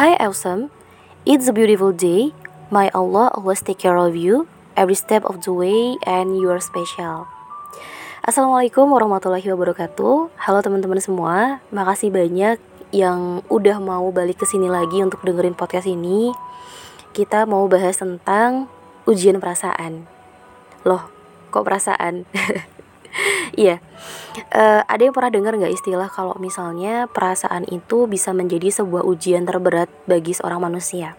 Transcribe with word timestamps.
Hi 0.00 0.16
awesome, 0.16 0.72
it's 1.28 1.44
a 1.44 1.52
beautiful 1.52 1.92
day. 1.92 2.32
My 2.72 2.88
Allah 2.96 3.28
always 3.36 3.60
take 3.60 3.76
care 3.76 4.00
of 4.00 4.16
you 4.16 4.48
every 4.72 4.96
step 4.96 5.20
of 5.28 5.44
the 5.44 5.52
way 5.52 6.00
and 6.08 6.32
you 6.32 6.48
are 6.48 6.64
special. 6.64 7.28
Assalamualaikum 8.24 8.88
warahmatullahi 8.88 9.44
wabarakatuh. 9.52 10.32
Halo 10.32 10.58
teman-teman 10.64 10.96
semua, 10.96 11.60
makasih 11.68 12.08
banyak 12.08 12.56
yang 12.88 13.44
udah 13.52 13.84
mau 13.84 14.08
balik 14.08 14.40
ke 14.40 14.48
sini 14.48 14.72
lagi 14.72 15.04
untuk 15.04 15.20
dengerin 15.28 15.52
podcast 15.52 15.84
ini. 15.84 16.32
Kita 17.12 17.44
mau 17.44 17.68
bahas 17.68 18.00
tentang 18.00 18.72
ujian 19.04 19.44
perasaan. 19.44 20.08
Loh, 20.88 21.04
kok 21.52 21.68
perasaan? 21.68 22.24
Iya, 23.52 23.84
uh, 24.54 24.82
ada 24.84 25.02
yang 25.02 25.14
pernah 25.14 25.32
dengar 25.32 25.52
nggak 25.56 25.74
istilah 25.74 26.08
kalau 26.08 26.36
misalnya 26.40 27.08
perasaan 27.10 27.66
itu 27.68 28.06
bisa 28.06 28.32
menjadi 28.32 28.82
sebuah 28.82 29.04
ujian 29.06 29.44
terberat 29.44 29.88
bagi 30.08 30.32
seorang 30.32 30.62
manusia? 30.62 31.14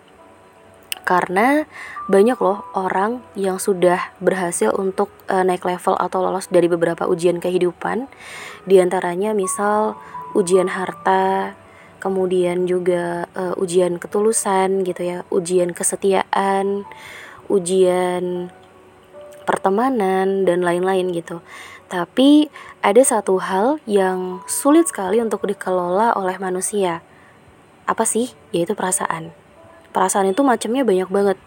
Karena 1.03 1.67
banyak 2.08 2.39
loh 2.39 2.63
orang 2.80 3.20
yang 3.35 3.59
sudah 3.59 4.16
berhasil 4.23 4.72
untuk 4.72 5.11
uh, 5.27 5.44
naik 5.44 5.67
level 5.67 5.99
atau 5.99 6.23
lolos 6.23 6.48
dari 6.48 6.72
beberapa 6.72 7.03
ujian 7.11 7.44
kehidupan, 7.44 8.08
di 8.63 8.80
antaranya 8.80 9.36
misal 9.36 10.00
ujian 10.31 10.72
harta, 10.72 11.59
kemudian 12.00 12.67
juga 12.67 13.27
uh, 13.36 13.55
ujian 13.59 14.00
ketulusan 14.00 14.88
gitu 14.88 15.02
ya, 15.03 15.17
ujian 15.27 15.75
kesetiaan, 15.75 16.88
ujian 17.52 18.47
pertemanan 19.44 20.47
dan 20.47 20.63
lain-lain 20.63 21.11
gitu. 21.11 21.44
Tapi 21.93 22.49
ada 22.81 23.05
satu 23.05 23.38
hal 23.38 23.77
yang 23.85 24.41
sulit 24.49 24.89
sekali 24.89 25.21
untuk 25.21 25.45
dikelola 25.45 26.17
oleh 26.17 26.41
manusia. 26.41 27.05
Apa 27.85 28.02
sih? 28.02 28.33
Yaitu 28.49 28.73
perasaan. 28.73 29.29
Perasaan 29.93 30.33
itu 30.33 30.41
macamnya 30.41 30.81
banyak 30.81 31.05
banget. 31.13 31.38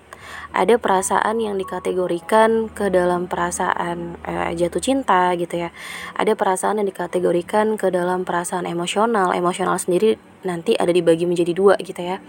Ada 0.55 0.79
perasaan 0.79 1.43
yang 1.43 1.59
dikategorikan 1.59 2.71
ke 2.71 2.95
dalam 2.95 3.27
perasaan 3.27 4.23
eh, 4.23 4.55
jatuh 4.55 4.79
cinta 4.79 5.35
gitu 5.35 5.67
ya. 5.67 5.75
Ada 6.15 6.39
perasaan 6.39 6.79
yang 6.79 6.87
dikategorikan 6.87 7.75
ke 7.75 7.91
dalam 7.91 8.23
perasaan 8.23 8.71
emosional. 8.71 9.35
Emosional 9.35 9.83
sendiri 9.83 10.15
nanti 10.47 10.79
ada 10.79 10.95
dibagi 10.95 11.27
menjadi 11.27 11.51
dua 11.59 11.75
gitu 11.83 12.07
ya 12.07 12.23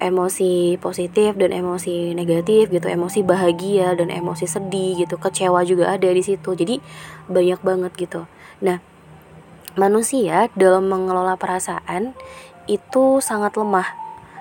emosi 0.00 0.80
positif 0.80 1.36
dan 1.36 1.52
emosi 1.52 2.16
negatif 2.16 2.72
gitu 2.72 2.88
emosi 2.88 3.20
bahagia 3.20 3.92
dan 3.94 4.08
emosi 4.08 4.48
sedih 4.48 5.04
gitu 5.04 5.20
kecewa 5.20 5.62
juga 5.68 5.92
ada 5.92 6.08
di 6.08 6.24
situ. 6.24 6.56
Jadi 6.56 6.80
banyak 7.28 7.60
banget 7.60 7.92
gitu. 7.94 8.24
Nah 8.64 8.80
manusia 9.78 10.50
dalam 10.58 10.90
mengelola 10.90 11.38
perasaan 11.38 12.16
itu 12.66 13.22
sangat 13.22 13.54
lemah. 13.54 14.00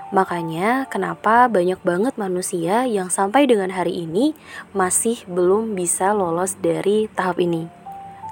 Makanya 0.09 0.89
kenapa 0.89 1.45
banyak 1.45 1.77
banget 1.85 2.17
manusia 2.17 2.89
yang 2.89 3.13
sampai 3.13 3.45
dengan 3.45 3.69
hari 3.69 4.09
ini 4.09 4.33
masih 4.73 5.21
belum 5.29 5.77
bisa 5.77 6.17
lolos 6.17 6.57
dari 6.57 7.05
tahap 7.13 7.37
ini? 7.37 7.69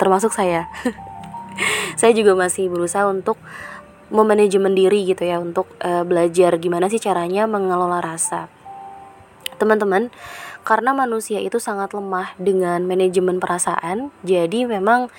Termasuk 0.02 0.33
saya. 0.33 0.66
Saya 1.98 2.14
juga 2.14 2.38
masih 2.38 2.70
berusaha 2.70 3.09
untuk 3.09 3.42
memanajemen 4.08 4.72
diri 4.72 5.03
gitu 5.03 5.27
ya 5.27 5.39
untuk 5.39 5.67
uh, 5.83 6.03
belajar 6.08 6.55
gimana 6.59 6.88
sih 6.88 7.00
caranya 7.00 7.44
mengelola 7.44 8.00
rasa. 8.00 8.47
Teman-teman, 9.58 10.14
karena 10.64 10.94
manusia 10.94 11.41
itu 11.41 11.58
sangat 11.58 11.91
lemah 11.91 12.38
dengan 12.38 12.86
manajemen 12.86 13.41
perasaan, 13.41 14.14
jadi 14.22 14.69
memang 14.69 15.09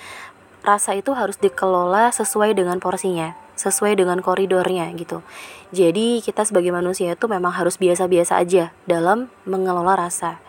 rasa 0.63 0.95
itu 0.95 1.11
harus 1.13 1.35
dikelola 1.37 2.09
sesuai 2.15 2.55
dengan 2.55 2.79
porsinya, 2.79 3.35
sesuai 3.59 3.99
dengan 3.99 4.23
koridornya 4.23 4.89
gitu. 4.95 5.21
Jadi 5.69 6.23
kita 6.25 6.47
sebagai 6.47 6.73
manusia 6.73 7.13
itu 7.13 7.25
memang 7.29 7.53
harus 7.53 7.77
biasa-biasa 7.77 8.41
aja 8.41 8.73
dalam 8.89 9.29
mengelola 9.45 9.99
rasa. 9.99 10.41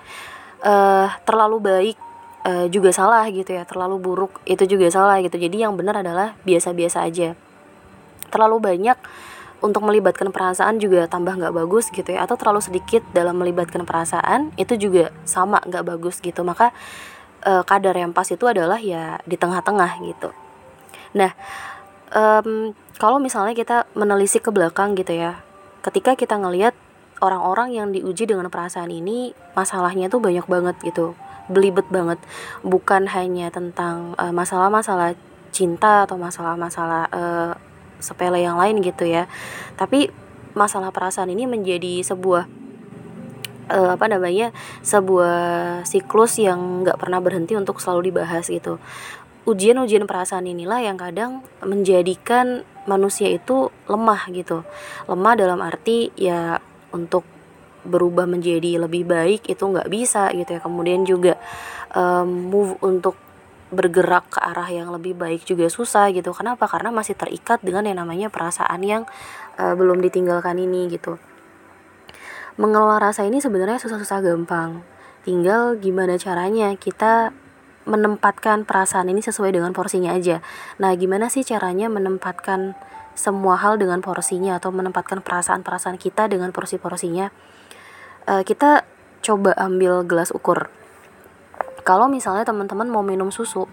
Uh, 0.61 1.09
terlalu 1.25 1.57
baik 1.61 1.97
uh, 2.45 2.69
juga 2.71 2.93
salah 2.95 3.27
gitu 3.29 3.53
ya, 3.53 3.67
terlalu 3.67 4.01
buruk 4.01 4.41
itu 4.47 4.65
juga 4.65 4.89
salah 4.89 5.19
gitu. 5.21 5.37
Jadi 5.37 5.67
yang 5.67 5.75
benar 5.75 6.01
adalah 6.01 6.39
biasa-biasa 6.47 7.05
aja 7.05 7.37
terlalu 8.31 8.63
banyak 8.63 8.97
untuk 9.61 9.85
melibatkan 9.85 10.33
perasaan 10.33 10.81
juga 10.81 11.05
tambah 11.05 11.37
nggak 11.37 11.53
bagus 11.53 11.93
gitu 11.93 12.17
ya 12.17 12.25
atau 12.25 12.41
terlalu 12.41 12.65
sedikit 12.65 13.05
dalam 13.13 13.37
melibatkan 13.37 13.85
perasaan 13.85 14.57
itu 14.57 14.73
juga 14.81 15.13
sama 15.29 15.61
nggak 15.61 15.85
bagus 15.85 16.17
gitu. 16.25 16.41
Maka 16.41 16.73
e, 17.45 17.61
kadar 17.69 17.93
yang 17.93 18.17
pas 18.17 18.25
itu 18.25 18.41
adalah 18.49 18.81
ya 18.81 19.21
di 19.29 19.37
tengah-tengah 19.37 20.01
gitu. 20.01 20.33
Nah 21.13 21.37
um, 22.17 22.73
kalau 22.97 23.21
misalnya 23.21 23.53
kita 23.53 23.85
menelisik 23.93 24.49
ke 24.49 24.51
belakang 24.55 24.97
gitu 24.97 25.13
ya 25.13 25.45
ketika 25.85 26.17
kita 26.17 26.37
ngelihat 26.37 26.73
orang-orang 27.21 27.77
yang 27.77 27.87
diuji 27.93 28.25
dengan 28.25 28.49
perasaan 28.49 28.89
ini 28.89 29.37
masalahnya 29.53 30.09
tuh 30.09 30.25
banyak 30.25 30.45
banget 30.49 30.77
gitu 30.81 31.13
belibet 31.51 31.85
banget. 31.91 32.17
Bukan 32.63 33.11
hanya 33.11 33.51
tentang 33.51 34.15
eh, 34.17 34.31
masalah-masalah 34.31 35.13
uh, 35.13 35.19
cinta 35.51 36.07
atau 36.07 36.15
masalah-masalah 36.15 37.11
uh, 37.11 37.53
sepele 38.01 38.43
yang 38.43 38.57
lain 38.59 38.83
gitu 38.83 39.07
ya. 39.07 39.31
Tapi 39.77 40.11
masalah 40.53 40.91
perasaan 40.91 41.31
ini 41.31 41.47
menjadi 41.47 42.03
sebuah 42.03 42.51
uh, 43.71 43.91
apa 43.95 44.07
namanya 44.11 44.51
sebuah 44.83 45.39
siklus 45.87 46.43
yang 46.43 46.83
nggak 46.83 46.99
pernah 46.99 47.23
berhenti 47.23 47.55
untuk 47.55 47.79
selalu 47.79 48.11
dibahas 48.11 48.51
gitu. 48.51 48.83
Ujian-ujian 49.49 50.05
perasaan 50.05 50.45
inilah 50.45 50.85
yang 50.85 51.01
kadang 51.01 51.41
menjadikan 51.65 52.67
manusia 52.85 53.31
itu 53.33 53.73
lemah 53.89 54.29
gitu. 54.35 54.67
Lemah 55.09 55.35
dalam 55.39 55.65
arti 55.65 56.13
ya 56.19 56.61
untuk 56.93 57.25
berubah 57.81 58.29
menjadi 58.29 58.77
lebih 58.77 59.09
baik 59.09 59.49
itu 59.49 59.65
nggak 59.65 59.89
bisa 59.89 60.29
gitu 60.37 60.59
ya. 60.59 60.61
Kemudian 60.61 61.09
juga 61.09 61.41
um, 61.97 62.53
move 62.53 62.77
untuk 62.85 63.17
bergerak 63.71 64.27
ke 64.35 64.39
arah 64.43 64.67
yang 64.67 64.91
lebih 64.91 65.15
baik 65.15 65.47
juga 65.47 65.71
susah 65.71 66.11
gitu. 66.11 66.35
Kenapa? 66.35 66.67
Karena 66.67 66.91
masih 66.91 67.15
terikat 67.15 67.63
dengan 67.63 67.87
yang 67.87 68.03
namanya 68.03 68.29
perasaan 68.29 68.83
yang 68.83 69.03
uh, 69.59 69.75
belum 69.79 70.03
ditinggalkan 70.03 70.59
ini 70.59 70.91
gitu. 70.91 71.17
Mengelola 72.59 72.99
rasa 72.99 73.25
ini 73.25 73.39
sebenarnya 73.39 73.79
susah-susah 73.79 74.21
gampang. 74.21 74.83
Tinggal 75.23 75.79
gimana 75.79 76.19
caranya 76.19 76.75
kita 76.75 77.31
menempatkan 77.89 78.69
perasaan 78.69 79.09
ini 79.09 79.25
sesuai 79.25 79.55
dengan 79.55 79.73
porsinya 79.73 80.13
aja. 80.13 80.45
Nah 80.83 80.93
gimana 80.99 81.33
sih 81.33 81.47
caranya 81.47 81.89
menempatkan 81.89 82.77
semua 83.17 83.57
hal 83.59 83.81
dengan 83.81 84.03
porsinya 84.05 84.59
atau 84.59 84.75
menempatkan 84.75 85.23
perasaan-perasaan 85.25 85.97
kita 85.97 86.29
dengan 86.29 86.53
porsi-porsinya? 86.53 87.33
Uh, 88.29 88.43
kita 88.45 88.85
coba 89.21 89.53
ambil 89.57 90.05
gelas 90.05 90.33
ukur 90.33 90.73
kalau 91.83 92.07
misalnya 92.07 92.45
teman-teman 92.47 92.89
mau 92.89 93.05
minum 93.05 93.33
susu 93.33 93.67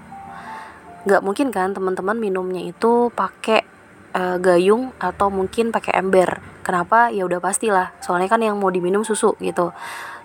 nggak 1.08 1.24
mungkin 1.24 1.48
kan 1.56 1.72
teman-teman 1.72 2.20
minumnya 2.20 2.60
itu 2.68 3.08
pakai 3.16 3.64
uh, 4.12 4.38
gayung 4.44 4.92
atau 5.00 5.32
mungkin 5.32 5.72
pakai 5.72 6.04
ember. 6.04 6.44
Kenapa? 6.68 7.08
Ya 7.16 7.24
udah 7.24 7.40
pastilah. 7.40 7.96
Soalnya 8.04 8.28
kan 8.28 8.44
yang 8.44 8.60
mau 8.60 8.68
diminum 8.68 9.08
susu 9.08 9.40
gitu. 9.40 9.72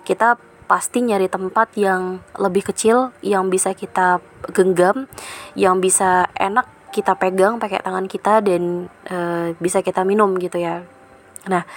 Kita 0.03 0.35
pasti 0.67 1.03
nyari 1.03 1.31
tempat 1.31 1.75
yang 1.79 2.23
lebih 2.39 2.67
kecil 2.71 3.15
yang 3.23 3.51
bisa 3.51 3.75
kita 3.75 4.23
genggam 4.55 5.11
yang 5.59 5.83
bisa 5.83 6.31
enak 6.39 6.65
kita 6.89 7.19
pegang 7.19 7.59
pakai 7.59 7.83
tangan 7.83 8.07
kita 8.07 8.39
dan 8.39 8.87
e, 9.05 9.17
bisa 9.59 9.83
kita 9.83 10.07
minum 10.07 10.31
gitu 10.39 10.57
ya. 10.57 10.81
Nah 11.51 11.67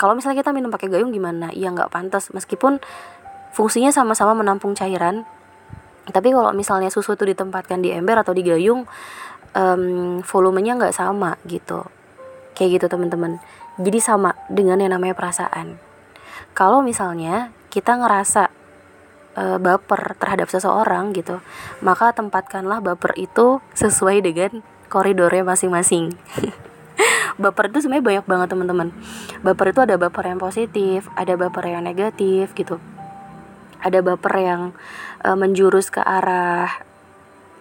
kalau 0.00 0.16
misalnya 0.16 0.40
kita 0.40 0.50
minum 0.50 0.72
pakai 0.72 0.88
gayung 0.88 1.12
gimana? 1.12 1.52
Ya 1.52 1.70
nggak 1.70 1.92
pantas. 1.92 2.32
Meskipun 2.32 2.80
fungsinya 3.52 3.92
sama-sama 3.92 4.32
menampung 4.32 4.72
cairan 4.72 5.28
tapi 6.10 6.34
kalau 6.34 6.50
misalnya 6.50 6.90
susu 6.90 7.14
itu 7.14 7.22
ditempatkan 7.22 7.78
di 7.78 7.94
ember 7.94 8.18
atau 8.18 8.34
di 8.34 8.42
gayung 8.42 8.90
um, 9.54 10.18
volumenya 10.26 10.74
nggak 10.74 10.96
sama 10.96 11.38
gitu. 11.46 11.86
Kayak 12.58 12.82
gitu 12.82 12.86
teman-teman. 12.98 13.38
Jadi 13.78 13.98
sama 14.02 14.34
dengan 14.50 14.82
yang 14.82 14.98
namanya 14.98 15.14
perasaan. 15.14 15.78
Kalau 16.58 16.82
misalnya 16.82 17.54
kita 17.70 17.96
ngerasa 17.96 18.50
uh, 19.38 19.58
baper 19.62 20.18
terhadap 20.18 20.50
seseorang 20.52 21.14
gitu 21.16 21.40
maka 21.80 22.12
tempatkanlah 22.12 22.84
baper 22.84 23.16
itu 23.16 23.62
sesuai 23.72 24.20
dengan 24.26 24.60
koridornya 24.90 25.46
masing-masing. 25.46 26.12
Baper 27.40 27.72
itu 27.72 27.80
sebenarnya 27.80 28.04
banyak 28.04 28.26
banget 28.28 28.48
teman-teman. 28.52 28.88
Baper 29.40 29.72
itu 29.72 29.80
ada 29.80 29.96
baper 29.96 30.28
yang 30.28 30.36
positif 30.36 31.08
ada 31.16 31.32
baper 31.40 31.64
yang 31.64 31.80
negatif 31.80 32.52
gitu 32.52 32.76
ada 33.82 33.98
baper 34.00 34.34
yang 34.38 34.62
uh, 35.26 35.34
menjurus 35.34 35.90
ke 35.90 35.98
arah 35.98 36.86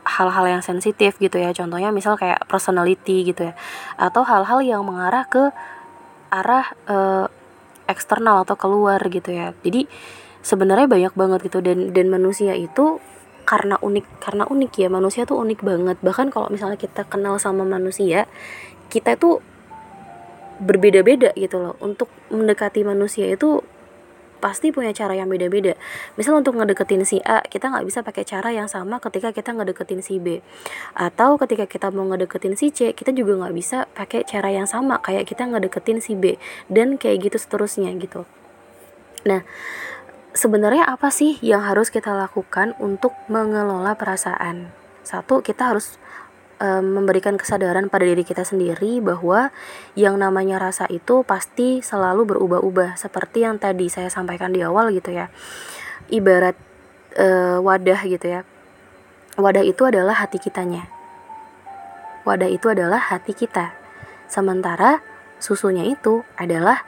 hal-hal 0.06 0.46
yang 0.50 0.64
sensitif 0.66 1.18
gitu 1.18 1.38
ya. 1.38 1.54
Contohnya 1.54 1.90
misal 1.94 2.18
kayak 2.18 2.46
personality 2.46 3.26
gitu 3.26 3.52
ya. 3.52 3.54
Atau 3.98 4.26
hal-hal 4.26 4.62
yang 4.62 4.82
mengarah 4.86 5.26
ke 5.26 5.50
arah 6.32 6.74
uh, 6.88 7.26
eksternal 7.90 8.46
atau 8.46 8.56
keluar 8.56 9.02
gitu 9.10 9.34
ya. 9.34 9.54
Jadi 9.66 9.86
sebenarnya 10.42 10.88
banyak 10.90 11.14
banget 11.14 11.40
gitu. 11.50 11.60
Dan 11.62 11.94
dan 11.94 12.08
manusia 12.10 12.58
itu 12.58 13.02
karena 13.46 13.78
unik 13.82 14.06
karena 14.22 14.44
unik 14.46 14.72
ya. 14.78 14.88
Manusia 14.90 15.26
tuh 15.26 15.42
unik 15.42 15.60
banget. 15.62 15.98
Bahkan 16.02 16.30
kalau 16.34 16.50
misalnya 16.50 16.78
kita 16.78 17.06
kenal 17.06 17.38
sama 17.38 17.66
manusia 17.66 18.26
kita 18.92 19.16
tuh 19.16 19.42
berbeda-beda 20.62 21.34
gitu 21.38 21.58
loh. 21.58 21.76
Untuk 21.82 22.10
mendekati 22.30 22.86
manusia 22.86 23.30
itu 23.30 23.66
pasti 24.42 24.74
punya 24.74 24.90
cara 24.92 25.14
yang 25.14 25.30
beda-beda. 25.30 25.78
Misal 26.18 26.42
untuk 26.42 26.58
ngedeketin 26.58 27.06
si 27.06 27.22
A, 27.22 27.46
kita 27.46 27.70
nggak 27.70 27.86
bisa 27.86 28.02
pakai 28.02 28.26
cara 28.26 28.50
yang 28.50 28.66
sama 28.66 28.98
ketika 28.98 29.30
kita 29.30 29.54
ngedeketin 29.54 30.02
si 30.02 30.18
B. 30.18 30.42
Atau 30.98 31.38
ketika 31.38 31.70
kita 31.70 31.94
mau 31.94 32.10
ngedeketin 32.10 32.58
si 32.58 32.74
C, 32.74 32.98
kita 32.98 33.14
juga 33.14 33.38
nggak 33.38 33.54
bisa 33.54 33.86
pakai 33.94 34.26
cara 34.26 34.50
yang 34.50 34.66
sama 34.66 34.98
kayak 35.00 35.30
kita 35.30 35.46
ngedeketin 35.46 36.02
si 36.02 36.18
B. 36.18 36.42
Dan 36.66 36.98
kayak 36.98 37.30
gitu 37.30 37.38
seterusnya 37.38 37.94
gitu. 38.02 38.26
Nah, 39.30 39.46
sebenarnya 40.34 40.90
apa 40.90 41.14
sih 41.14 41.38
yang 41.46 41.62
harus 41.62 41.94
kita 41.94 42.10
lakukan 42.18 42.74
untuk 42.82 43.14
mengelola 43.30 43.94
perasaan? 43.94 44.74
Satu, 45.06 45.46
kita 45.46 45.70
harus 45.70 46.02
memberikan 46.62 47.42
kesadaran 47.42 47.90
pada 47.90 48.06
diri 48.06 48.22
kita 48.22 48.46
sendiri 48.46 49.02
bahwa 49.02 49.50
yang 49.98 50.22
namanya 50.22 50.62
rasa 50.62 50.86
itu 50.94 51.26
pasti 51.26 51.82
selalu 51.82 52.36
berubah-ubah 52.36 53.02
seperti 53.02 53.50
yang 53.50 53.58
tadi 53.58 53.90
saya 53.90 54.14
sampaikan 54.14 54.54
di 54.54 54.62
awal 54.62 54.94
gitu 54.94 55.10
ya. 55.10 55.34
Ibarat 56.14 56.54
e, 57.18 57.58
wadah 57.58 58.02
gitu 58.06 58.28
ya. 58.30 58.42
Wadah 59.42 59.66
itu 59.66 59.82
adalah 59.90 60.22
hati 60.22 60.38
kitanya. 60.38 60.86
Wadah 62.30 62.52
itu 62.52 62.70
adalah 62.70 63.02
hati 63.10 63.34
kita. 63.34 63.74
Sementara 64.30 65.02
susunya 65.42 65.82
itu 65.88 66.22
adalah 66.38 66.86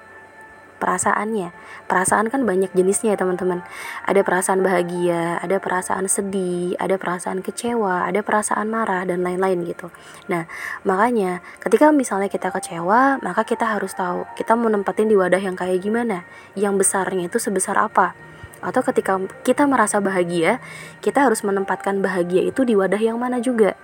perasaannya. 0.83 1.55
Perasaan 1.87 2.27
kan 2.27 2.43
banyak 2.43 2.75
jenisnya 2.75 3.15
ya 3.15 3.17
teman-teman. 3.23 3.63
Ada 4.03 4.19
perasaan 4.27 4.59
bahagia, 4.59 5.39
ada 5.39 5.63
perasaan 5.63 6.11
sedih, 6.11 6.75
ada 6.75 6.99
perasaan 6.99 7.39
kecewa, 7.39 8.03
ada 8.03 8.19
perasaan 8.19 8.67
marah 8.67 9.07
dan 9.07 9.23
lain-lain 9.23 9.63
gitu. 9.63 9.87
Nah, 10.27 10.43
makanya 10.83 11.39
ketika 11.63 11.95
misalnya 11.95 12.27
kita 12.27 12.51
kecewa, 12.51 13.23
maka 13.23 13.47
kita 13.47 13.63
harus 13.63 13.95
tahu 13.95 14.27
kita 14.35 14.59
mau 14.59 14.67
nempatin 14.67 15.07
di 15.07 15.15
wadah 15.15 15.39
yang 15.39 15.55
kayak 15.55 15.79
gimana, 15.79 16.27
yang 16.59 16.75
besarnya 16.75 17.31
itu 17.31 17.39
sebesar 17.39 17.79
apa. 17.79 18.11
Atau 18.59 18.83
ketika 18.83 19.19
kita 19.47 19.63
merasa 19.63 20.03
bahagia, 20.03 20.59
kita 20.99 21.23
harus 21.23 21.43
menempatkan 21.47 22.03
bahagia 22.03 22.43
itu 22.43 22.67
di 22.67 22.75
wadah 22.75 22.99
yang 22.99 23.19
mana 23.19 23.39
juga. 23.39 23.75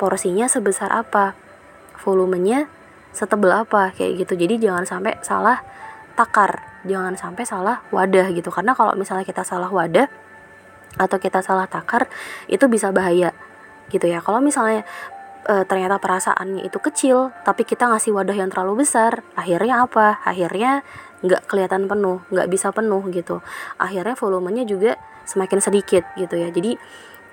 Porsinya 0.00 0.48
sebesar 0.48 0.88
apa, 0.92 1.36
volumenya 2.00 2.68
setebel 3.10 3.50
apa 3.50 3.90
kayak 3.96 4.24
gitu. 4.24 4.38
Jadi 4.38 4.68
jangan 4.68 4.84
sampai 4.86 5.18
salah 5.20 5.60
takar. 6.16 6.64
Jangan 6.86 7.14
sampai 7.16 7.44
salah 7.44 7.84
wadah 7.92 8.32
gitu. 8.32 8.48
Karena 8.48 8.72
kalau 8.72 8.96
misalnya 8.96 9.24
kita 9.26 9.44
salah 9.44 9.68
wadah 9.68 10.08
atau 10.98 11.16
kita 11.22 11.38
salah 11.44 11.70
takar 11.70 12.10
itu 12.50 12.66
bisa 12.66 12.90
bahaya 12.90 13.30
gitu 13.92 14.06
ya. 14.06 14.18
Kalau 14.24 14.42
misalnya 14.42 14.82
e, 15.46 15.62
ternyata 15.66 16.02
perasaannya 16.02 16.66
itu 16.66 16.78
kecil 16.82 17.30
tapi 17.46 17.62
kita 17.62 17.86
ngasih 17.90 18.10
wadah 18.14 18.34
yang 18.34 18.50
terlalu 18.50 18.82
besar 18.86 19.22
akhirnya 19.38 19.86
apa? 19.86 20.18
Akhirnya 20.26 20.82
nggak 21.20 21.46
kelihatan 21.46 21.84
penuh 21.86 22.24
nggak 22.32 22.48
bisa 22.48 22.72
penuh 22.72 23.02
gitu. 23.12 23.44
Akhirnya 23.76 24.16
volumenya 24.16 24.64
juga 24.64 24.96
semakin 25.28 25.60
sedikit 25.62 26.02
gitu 26.16 26.34
ya. 26.34 26.48
Jadi 26.50 26.74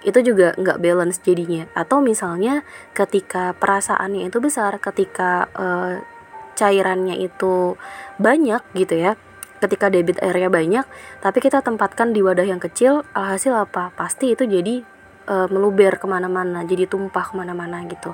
itu 0.05 0.19
juga 0.21 0.53
nggak 0.53 0.77
balance 0.77 1.17
jadinya. 1.25 1.65
Atau 1.73 2.03
misalnya 2.05 2.61
ketika 2.93 3.57
perasaannya 3.57 4.29
itu 4.29 4.37
besar 4.37 4.77
ketika 4.77 5.49
e, 5.57 5.65
cairannya 6.57 7.15
itu 7.21 7.77
banyak 8.17 8.65
gitu 8.73 8.97
ya 8.97 9.13
ketika 9.57 9.89
debit 9.89 10.21
airnya 10.21 10.49
banyak 10.49 10.85
tapi 11.21 11.37
kita 11.41 11.61
tempatkan 11.65 12.13
di 12.13 12.21
wadah 12.21 12.45
yang 12.45 12.61
kecil 12.61 13.05
alhasil 13.13 13.53
apa? 13.57 13.89
Pasti 13.97 14.33
itu 14.33 14.45
jadi 14.45 14.85
e, 15.25 15.35
meluber 15.49 15.97
ke 15.97 16.05
mana-mana 16.05 16.61
jadi 16.65 16.85
tumpah 16.85 17.25
ke 17.29 17.33
mana-mana 17.33 17.81
gitu. 17.89 18.13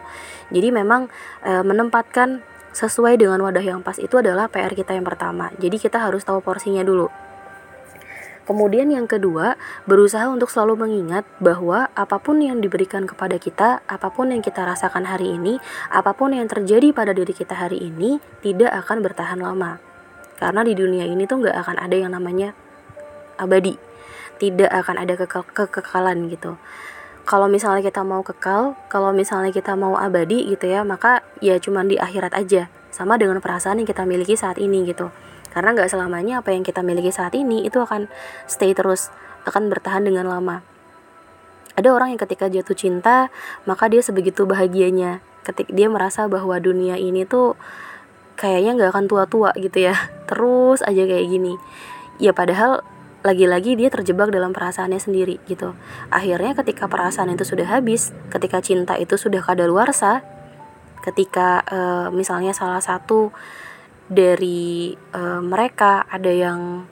Jadi 0.52 0.72
memang 0.72 1.12
e, 1.44 1.52
menempatkan 1.64 2.44
sesuai 2.74 3.20
dengan 3.22 3.44
wadah 3.44 3.62
yang 3.62 3.80
pas 3.86 4.00
itu 4.00 4.16
adalah 4.18 4.48
PR 4.50 4.72
kita 4.72 4.96
yang 4.96 5.06
pertama. 5.06 5.52
Jadi 5.60 5.78
kita 5.78 6.00
harus 6.00 6.24
tahu 6.24 6.40
porsinya 6.40 6.82
dulu 6.82 7.33
Kemudian 8.44 8.92
yang 8.92 9.08
kedua, 9.08 9.56
berusaha 9.88 10.28
untuk 10.28 10.52
selalu 10.52 10.84
mengingat 10.84 11.24
bahwa 11.40 11.88
apa 11.96 12.20
pun 12.20 12.44
yang 12.44 12.60
diberikan 12.60 13.08
kepada 13.08 13.40
kita, 13.40 13.80
apa 13.88 14.12
pun 14.12 14.36
yang 14.36 14.44
kita 14.44 14.68
rasakan 14.68 15.08
hari 15.08 15.40
ini, 15.40 15.64
apa 15.88 16.12
pun 16.12 16.36
yang 16.36 16.52
terjadi 16.52 16.92
pada 16.92 17.16
diri 17.16 17.32
kita 17.32 17.56
hari 17.56 17.80
ini, 17.80 18.20
tidak 18.44 18.76
akan 18.84 19.00
bertahan 19.00 19.40
lama. 19.40 19.80
Karena 20.36 20.60
di 20.68 20.76
dunia 20.76 21.08
ini 21.08 21.24
tuh 21.24 21.40
nggak 21.40 21.56
akan 21.56 21.78
ada 21.80 21.96
yang 21.96 22.12
namanya 22.12 22.52
abadi. 23.40 23.80
Tidak 24.44 24.68
akan 24.68 25.08
ada 25.08 25.16
keke 25.16 25.40
kekekalan 25.56 26.28
gitu. 26.28 26.60
Kalau 27.24 27.48
misalnya 27.48 27.80
kita 27.80 28.04
mau 28.04 28.28
kekal, 28.28 28.76
kalau 28.92 29.16
misalnya 29.16 29.56
kita 29.56 29.80
mau 29.80 29.96
abadi 29.96 30.52
gitu 30.52 30.68
ya, 30.68 30.84
maka 30.84 31.24
ya 31.40 31.56
cuman 31.64 31.88
di 31.88 31.96
akhirat 31.96 32.36
aja. 32.36 32.68
Sama 32.92 33.16
dengan 33.16 33.40
perasaan 33.40 33.80
yang 33.80 33.88
kita 33.88 34.04
miliki 34.04 34.36
saat 34.36 34.60
ini 34.60 34.84
gitu 34.84 35.16
karena 35.54 35.78
nggak 35.78 35.90
selamanya 35.94 36.42
apa 36.42 36.52
yang 36.52 36.66
kita 36.66 36.82
miliki 36.82 37.14
saat 37.14 37.38
ini 37.38 37.64
itu 37.64 37.78
akan 37.78 38.10
stay 38.50 38.74
terus 38.74 39.14
akan 39.46 39.70
bertahan 39.70 40.04
dengan 40.04 40.26
lama. 40.28 40.66
Ada 41.74 41.90
orang 41.90 42.14
yang 42.14 42.22
ketika 42.22 42.50
jatuh 42.50 42.78
cinta 42.78 43.30
maka 43.70 43.88
dia 43.88 44.02
sebegitu 44.02 44.50
bahagianya. 44.50 45.22
Ketika 45.46 45.70
dia 45.70 45.88
merasa 45.88 46.26
bahwa 46.26 46.58
dunia 46.58 46.98
ini 46.98 47.24
tuh 47.30 47.54
kayaknya 48.36 48.78
nggak 48.82 48.92
akan 48.94 49.06
tua-tua 49.06 49.54
gitu 49.58 49.90
ya. 49.90 49.96
Terus 50.30 50.82
aja 50.82 51.04
kayak 51.06 51.26
gini. 51.30 51.54
Ya 52.18 52.34
padahal 52.34 52.82
lagi-lagi 53.24 53.80
dia 53.80 53.88
terjebak 53.88 54.36
dalam 54.36 54.52
perasaannya 54.52 55.00
sendiri 55.00 55.40
gitu. 55.48 55.78
Akhirnya 56.12 56.58
ketika 56.60 56.92
perasaan 56.92 57.32
itu 57.32 57.48
sudah 57.48 57.70
habis 57.70 58.12
ketika 58.28 58.60
cinta 58.60 59.00
itu 59.00 59.16
sudah 59.16 59.40
kadaluarsa 59.40 60.26
ketika 61.04 61.64
uh, 61.68 62.08
misalnya 62.16 62.56
salah 62.56 62.80
satu 62.80 63.36
dari 64.12 64.92
uh, 65.16 65.40
mereka 65.40 66.04
ada 66.08 66.32
yang 66.32 66.88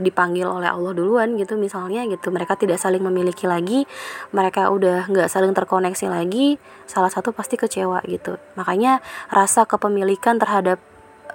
dipanggil 0.00 0.48
oleh 0.48 0.72
Allah 0.72 0.92
duluan 0.96 1.36
gitu 1.36 1.60
misalnya 1.60 2.08
gitu. 2.08 2.32
Mereka 2.32 2.56
tidak 2.56 2.80
saling 2.80 3.04
memiliki 3.04 3.44
lagi 3.44 3.84
mereka 4.32 4.72
udah 4.72 5.06
nggak 5.06 5.28
saling 5.28 5.52
terkoneksi 5.52 6.06
lagi 6.08 6.56
salah 6.88 7.12
satu 7.12 7.30
pasti 7.30 7.60
kecewa 7.60 8.00
gitu. 8.08 8.40
Makanya 8.56 9.04
rasa 9.28 9.68
kepemilikan 9.68 10.40
terhadap 10.40 10.80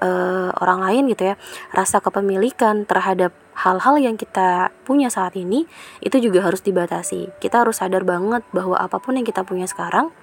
uh, 0.02 0.50
orang 0.58 0.84
lain 0.84 1.04
gitu 1.14 1.34
ya 1.34 1.36
rasa 1.74 2.02
kepemilikan 2.02 2.86
terhadap 2.86 3.34
hal-hal 3.58 3.98
yang 3.98 4.16
kita 4.18 4.70
punya 4.86 5.10
saat 5.10 5.34
ini 5.34 5.66
itu 6.02 6.18
juga 6.22 6.46
harus 6.46 6.62
dibatasi. 6.62 7.34
Kita 7.42 7.66
harus 7.66 7.82
sadar 7.82 8.06
banget 8.06 8.46
bahwa 8.54 8.78
apa 8.78 9.02
pun 9.02 9.18
yang 9.18 9.26
kita 9.26 9.42
punya 9.42 9.66
sekarang 9.66 10.14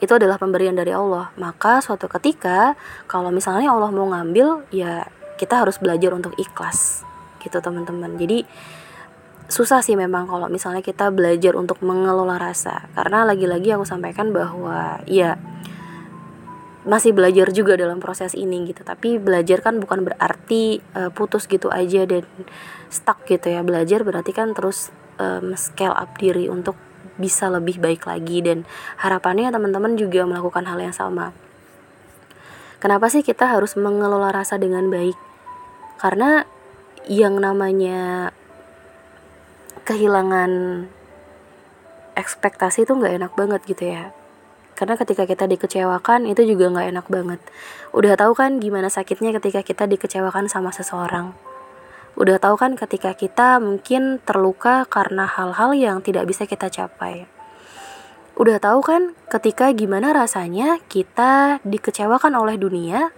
itu 0.00 0.12
adalah 0.12 0.36
pemberian 0.36 0.76
dari 0.76 0.92
Allah. 0.92 1.32
Maka 1.40 1.80
suatu 1.80 2.08
ketika 2.08 2.76
kalau 3.08 3.32
misalnya 3.32 3.72
Allah 3.72 3.88
mau 3.92 4.08
ngambil 4.12 4.68
ya 4.72 5.08
kita 5.36 5.64
harus 5.64 5.80
belajar 5.80 6.12
untuk 6.12 6.36
ikhlas 6.36 7.04
gitu 7.40 7.60
teman-teman. 7.60 8.16
Jadi 8.20 8.44
susah 9.46 9.78
sih 9.80 9.94
memang 9.94 10.26
kalau 10.26 10.50
misalnya 10.50 10.82
kita 10.82 11.14
belajar 11.14 11.54
untuk 11.54 11.78
mengelola 11.78 12.34
rasa 12.34 12.90
karena 12.98 13.22
lagi-lagi 13.22 13.70
aku 13.78 13.86
sampaikan 13.86 14.34
bahwa 14.34 14.98
ya 15.06 15.38
masih 16.86 17.10
belajar 17.10 17.50
juga 17.50 17.74
dalam 17.74 17.98
proses 17.98 18.34
ini 18.34 18.62
gitu 18.70 18.86
tapi 18.86 19.18
belajar 19.18 19.58
kan 19.58 19.82
bukan 19.82 20.06
berarti 20.06 20.78
uh, 20.94 21.10
putus 21.10 21.50
gitu 21.50 21.70
aja 21.70 22.06
dan 22.06 22.22
stuck 22.90 23.26
gitu 23.26 23.50
ya 23.50 23.62
belajar 23.66 24.06
berarti 24.06 24.30
kan 24.30 24.54
terus 24.54 24.94
um, 25.18 25.54
scale 25.58 25.94
up 25.94 26.14
diri 26.18 26.46
untuk 26.46 26.78
bisa 27.16 27.48
lebih 27.48 27.80
baik 27.80 28.04
lagi 28.04 28.44
dan 28.44 28.68
harapannya 29.00 29.48
teman-teman 29.48 29.96
juga 29.96 30.24
melakukan 30.24 30.64
hal 30.68 30.78
yang 30.80 30.94
sama. 30.94 31.32
Kenapa 32.76 33.08
sih 33.08 33.24
kita 33.24 33.48
harus 33.48 33.74
mengelola 33.74 34.30
rasa 34.30 34.60
dengan 34.60 34.92
baik? 34.92 35.16
Karena 35.96 36.44
yang 37.08 37.40
namanya 37.40 38.30
kehilangan 39.88 40.84
ekspektasi 42.16 42.84
itu 42.84 42.92
nggak 42.92 43.16
enak 43.16 43.32
banget 43.32 43.60
gitu 43.64 43.84
ya. 43.96 44.12
Karena 44.76 45.00
ketika 45.00 45.24
kita 45.24 45.48
dikecewakan 45.48 46.28
itu 46.28 46.44
juga 46.44 46.68
nggak 46.68 46.88
enak 46.92 47.06
banget. 47.08 47.40
Udah 47.96 48.12
tahu 48.12 48.36
kan 48.36 48.60
gimana 48.60 48.92
sakitnya 48.92 49.32
ketika 49.40 49.64
kita 49.64 49.88
dikecewakan 49.88 50.52
sama 50.52 50.68
seseorang 50.68 51.32
udah 52.16 52.40
tahu 52.40 52.56
kan 52.56 52.74
ketika 52.80 53.12
kita 53.12 53.60
mungkin 53.60 54.24
terluka 54.24 54.88
karena 54.88 55.28
hal-hal 55.28 55.76
yang 55.76 56.00
tidak 56.00 56.24
bisa 56.24 56.48
kita 56.48 56.72
capai. 56.72 57.28
Udah 58.36 58.60
tahu 58.60 58.80
kan 58.84 59.12
ketika 59.32 59.72
gimana 59.72 60.12
rasanya 60.12 60.80
kita 60.92 61.60
dikecewakan 61.64 62.36
oleh 62.36 62.60
dunia 62.60 63.12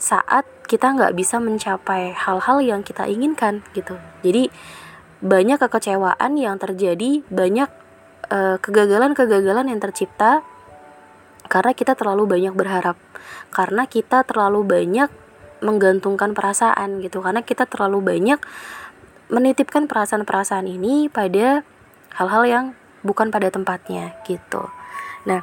saat 0.00 0.44
kita 0.68 0.92
nggak 0.96 1.12
bisa 1.16 1.40
mencapai 1.40 2.16
hal-hal 2.16 2.60
yang 2.60 2.80
kita 2.80 3.04
inginkan 3.08 3.60
gitu. 3.76 3.96
Jadi 4.24 4.48
banyak 5.24 5.56
kekecewaan 5.60 6.36
yang 6.36 6.60
terjadi, 6.60 7.24
banyak 7.32 7.68
kegagalan 8.24 9.12
kegagalan-kegagalan 9.12 9.66
yang 9.72 9.80
tercipta 9.84 10.40
karena 11.44 11.76
kita 11.76 11.92
terlalu 11.92 12.24
banyak 12.24 12.56
berharap, 12.56 12.96
karena 13.52 13.84
kita 13.84 14.24
terlalu 14.24 14.64
banyak 14.64 15.12
menggantungkan 15.64 16.36
perasaan 16.36 17.00
gitu 17.00 17.24
karena 17.24 17.40
kita 17.40 17.64
terlalu 17.64 18.14
banyak 18.14 18.38
menitipkan 19.32 19.88
perasaan-perasaan 19.88 20.68
ini 20.68 21.08
pada 21.08 21.64
hal-hal 22.20 22.44
yang 22.44 22.64
bukan 23.00 23.32
pada 23.32 23.48
tempatnya 23.48 24.14
gitu. 24.28 24.68
Nah, 25.24 25.40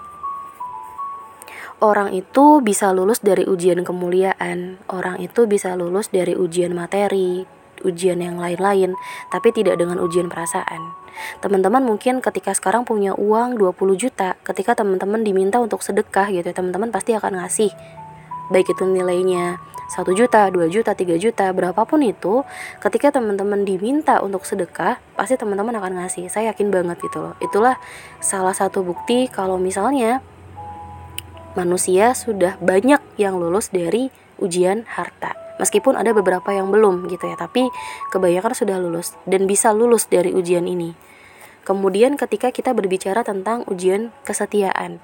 orang 1.82 2.13
itu 2.13 2.62
bisa 2.62 2.94
lulus 2.94 3.20
dari 3.25 3.44
ujian 3.50 3.82
kemuliaan, 3.82 4.78
orang 4.88 5.18
itu 5.18 5.50
bisa 5.50 5.74
lulus 5.74 6.13
dari 6.13 6.38
ujian 6.38 6.78
materi, 6.78 7.44
ujian 7.82 8.22
yang 8.22 8.38
lain-lain, 8.38 8.94
tapi 9.34 9.50
tidak 9.50 9.82
dengan 9.82 9.98
ujian 9.98 10.30
perasaan. 10.30 10.94
Teman-teman 11.42 11.84
mungkin 11.84 12.22
ketika 12.22 12.54
sekarang 12.56 12.86
punya 12.86 13.13
uang 13.18 13.58
20 13.58 13.98
juta, 13.98 14.38
ketika 14.46 14.78
teman-teman 14.78 15.25
diminta 15.25 15.58
untuk 15.58 15.82
sedekah 15.82 16.30
gitu, 16.32 16.50
teman-teman 16.54 16.94
pasti 16.94 17.18
akan 17.18 17.42
ngasih. 17.42 17.74
Baik 18.51 18.75
itu 18.75 18.84
nilainya 18.84 19.63
1 19.91 20.08
juta, 20.15 20.48
2 20.48 20.72
juta, 20.72 20.96
3 20.96 21.20
juta, 21.20 21.51
berapapun 21.51 22.00
itu, 22.03 22.48
ketika 22.79 23.12
teman-teman 23.12 23.67
diminta 23.67 24.24
untuk 24.24 24.48
sedekah, 24.48 25.03
pasti 25.20 25.36
teman-teman 25.36 25.75
akan 25.79 26.03
ngasih. 26.03 26.31
Saya 26.31 26.55
yakin 26.55 26.72
banget 26.72 26.96
gitu 27.03 27.20
loh. 27.20 27.36
Itulah 27.43 27.75
salah 28.24 28.55
satu 28.55 28.88
bukti 28.88 29.27
kalau 29.27 29.60
misalnya 29.60 30.24
manusia 31.60 32.15
sudah 32.15 32.55
banyak 32.63 33.03
yang 33.20 33.36
lulus 33.36 33.67
dari 33.67 34.08
ujian 34.39 34.88
harta. 34.88 35.36
Meskipun 35.60 36.00
ada 36.00 36.15
beberapa 36.15 36.55
yang 36.55 36.72
belum 36.72 37.12
gitu 37.12 37.27
ya, 37.27 37.36
tapi 37.36 37.67
kebanyakan 38.15 38.55
sudah 38.55 38.79
lulus 38.79 39.20
dan 39.27 39.43
bisa 39.43 39.75
lulus 39.75 40.08
dari 40.08 40.31
ujian 40.31 40.65
ini. 40.72 40.96
Kemudian 41.67 42.17
ketika 42.17 42.50
kita 42.50 42.74
berbicara 42.74 43.22
tentang 43.22 43.67
ujian 43.70 44.10
kesetiaan, 44.25 44.98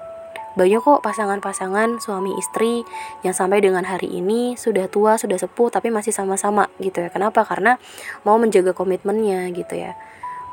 banyak 0.56 0.80
kok 0.80 1.04
pasangan-pasangan 1.04 2.00
suami 2.00 2.32
istri 2.38 2.86
yang 3.26 3.36
sampai 3.36 3.60
dengan 3.60 3.84
hari 3.84 4.08
ini 4.08 4.56
sudah 4.56 4.88
tua, 4.88 5.20
sudah 5.20 5.36
sepuh 5.36 5.68
tapi 5.68 5.92
masih 5.92 6.14
sama-sama 6.14 6.70
gitu 6.80 7.04
ya. 7.04 7.12
Kenapa? 7.12 7.44
Karena 7.44 7.76
mau 8.24 8.40
menjaga 8.40 8.72
komitmennya 8.72 9.50
gitu 9.52 9.76
ya. 9.76 9.98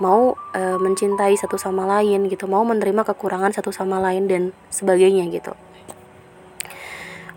Mau 0.03 0.35
e, 0.51 0.61
mencintai 0.75 1.39
satu 1.39 1.55
sama 1.55 1.87
lain 1.87 2.27
gitu, 2.27 2.51
mau 2.51 2.67
menerima 2.67 3.07
kekurangan 3.15 3.55
satu 3.55 3.71
sama 3.71 4.03
lain 4.03 4.27
dan 4.27 4.51
sebagainya 4.67 5.31
gitu 5.31 5.55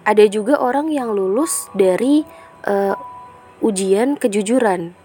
ada 0.09 0.25
juga 0.25 0.57
orang 0.57 0.89
yang 0.89 1.13
lulus 1.13 1.69
dari 1.77 2.25
uh, 2.65 2.97
ujian 3.61 4.17
kejujuran 4.17 4.97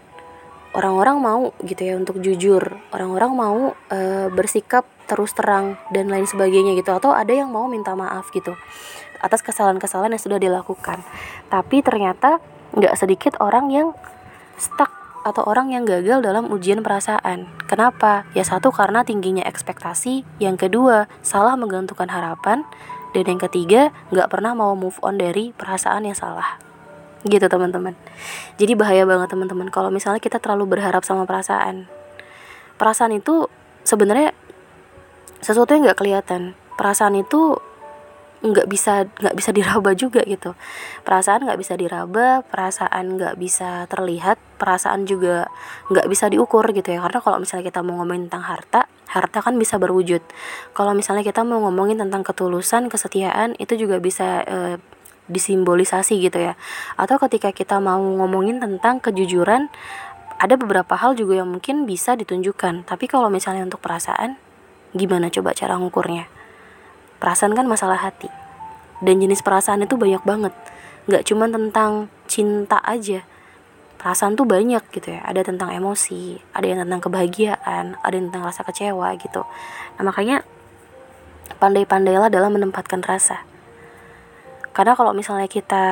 orang-orang 0.72 1.17
mau 1.19 1.43
gitu 1.67 1.83
ya 1.83 2.00
untuk 2.00 2.24
jujur 2.24 2.79
orang-orang 2.95 3.31
mau 3.36 3.60
uh, 3.75 4.27
bersikap 4.31 4.88
terus 5.05 5.31
terang 5.36 5.75
dan 5.91 6.07
lain 6.10 6.25
sebagainya 6.27 6.77
gitu. 6.77 6.91
Atau 6.93 7.12
ada 7.12 7.31
yang 7.31 7.51
mau 7.51 7.67
minta 7.67 7.93
maaf 7.98 8.29
gitu 8.31 8.55
atas 9.24 9.39
kesalahan-kesalahan 9.39 10.12
yang 10.12 10.24
sudah 10.24 10.39
dilakukan. 10.39 11.00
Tapi 11.48 11.79
ternyata 11.79 12.43
nggak 12.75 13.00
sedikit 13.00 13.39
orang 13.39 13.72
yang 13.72 13.88
stuck 14.60 14.91
atau 15.24 15.48
orang 15.48 15.72
yang 15.72 15.88
gagal 15.88 16.19
dalam 16.19 16.51
ujian 16.51 16.83
perasaan. 16.83 17.48
Kenapa? 17.65 18.27
Ya 18.36 18.43
satu 18.43 18.75
karena 18.75 19.07
tingginya 19.07 19.48
ekspektasi, 19.48 20.27
yang 20.43 20.60
kedua 20.60 21.07
salah 21.24 21.55
menggantungkan 21.55 22.12
harapan, 22.12 22.67
dan 23.15 23.24
yang 23.24 23.39
ketiga 23.39 23.95
nggak 24.12 24.27
pernah 24.27 24.51
mau 24.51 24.75
move 24.75 25.00
on 25.00 25.15
dari 25.15 25.55
perasaan 25.55 26.03
yang 26.03 26.17
salah. 26.19 26.60
Gitu 27.24 27.48
teman-teman. 27.48 27.95
Jadi 28.60 28.75
bahaya 28.75 29.07
banget 29.07 29.31
teman-teman 29.31 29.72
kalau 29.72 29.88
misalnya 29.88 30.19
kita 30.19 30.43
terlalu 30.43 30.75
berharap 30.75 31.07
sama 31.07 31.24
perasaan. 31.24 31.88
Perasaan 32.75 33.15
itu 33.15 33.48
sebenarnya 33.88 34.36
sesuatu 35.43 35.75
yang 35.75 35.85
nggak 35.88 36.00
kelihatan. 36.00 36.57
Perasaan 36.79 37.19
itu 37.19 37.59
nggak 38.43 38.67
bisa 38.67 39.07
nggak 39.07 39.35
bisa 39.39 39.50
diraba 39.55 39.95
juga 39.95 40.19
gitu. 40.27 40.51
Perasaan 41.07 41.47
nggak 41.47 41.59
bisa 41.63 41.79
diraba 41.79 42.43
perasaan 42.43 43.15
nggak 43.15 43.39
bisa 43.39 43.88
terlihat 43.88 44.35
perasaan 44.59 45.07
juga 45.07 45.47
nggak 45.88 46.07
bisa 46.12 46.27
diukur 46.27 46.67
gitu 46.75 46.91
ya. 46.91 47.00
Karena 47.00 47.23
kalau 47.23 47.39
misalnya 47.39 47.63
kita 47.71 47.79
mau 47.79 48.03
ngomongin 48.03 48.27
tentang 48.27 48.43
harta 48.43 48.81
harta 49.07 49.39
kan 49.39 49.55
bisa 49.55 49.79
berwujud. 49.79 50.19
Kalau 50.75 50.91
misalnya 50.91 51.23
kita 51.23 51.47
mau 51.47 51.63
ngomongin 51.63 52.03
tentang 52.03 52.27
ketulusan 52.27 52.91
kesetiaan 52.91 53.55
itu 53.63 53.79
juga 53.79 54.03
bisa 54.03 54.43
e, 54.43 54.57
disimbolisasi 55.31 56.19
gitu 56.19 56.51
ya. 56.51 56.59
Atau 57.00 57.21
ketika 57.23 57.55
kita 57.55 57.79
mau 57.79 58.01
ngomongin 58.01 58.59
tentang 58.59 59.00
kejujuran 59.00 59.71
ada 60.41 60.59
beberapa 60.59 61.00
hal 61.00 61.15
juga 61.15 61.39
yang 61.39 61.47
mungkin 61.47 61.88
bisa 61.88 62.19
ditunjukkan. 62.19 62.89
Tapi 62.89 63.05
kalau 63.07 63.31
misalnya 63.31 63.63
untuk 63.63 63.79
perasaan 63.79 64.35
gimana 64.93 65.29
coba 65.33 65.57
cara 65.57 65.75
ngukurnya? 65.77 66.29
Perasaan 67.17 67.57
kan 67.57 67.65
masalah 67.65 67.97
hati. 68.00 68.29
Dan 69.03 69.19
jenis 69.19 69.43
perasaan 69.43 69.83
itu 69.83 69.97
banyak 69.97 70.21
banget. 70.23 70.53
Nggak 71.09 71.23
cuma 71.27 71.50
tentang 71.50 72.07
cinta 72.29 72.79
aja. 72.85 73.25
Perasaan 74.00 74.38
tuh 74.38 74.47
banyak 74.47 74.83
gitu 74.93 75.17
ya. 75.17 75.21
Ada 75.25 75.43
tentang 75.43 75.73
emosi 75.73 76.39
ada 76.53 76.65
yang 76.67 76.79
tentang 76.85 77.01
kebahagiaan 77.03 78.00
ada 78.00 78.13
yang 78.13 78.31
tentang 78.31 78.45
rasa 78.47 78.62
kecewa 78.63 79.12
gitu. 79.19 79.43
Nah 80.00 80.03
makanya 80.03 80.45
pandai-pandailah 81.59 82.31
dalam 82.31 82.55
menempatkan 82.55 83.03
rasa. 83.03 83.43
Karena 84.73 84.97
kalau 84.97 85.13
misalnya 85.13 85.47
kita 85.47 85.83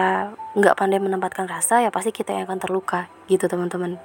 nggak 0.58 0.76
pandai 0.76 1.00
menempatkan 1.00 1.48
rasa 1.48 1.80
ya 1.80 1.94
pasti 1.94 2.12
kita 2.12 2.36
yang 2.36 2.44
akan 2.50 2.60
terluka 2.60 3.08
gitu 3.32 3.48
teman-teman 3.48 3.96